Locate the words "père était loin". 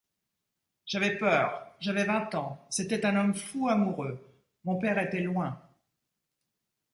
4.79-5.61